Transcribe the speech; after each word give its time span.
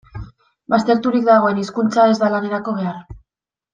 Bazterturik 0.73 1.27
dagoen 1.29 1.61
hizkuntza 1.65 2.07
ez 2.15 2.19
da 2.23 2.31
lanerako 2.37 2.75
behar. 2.81 2.99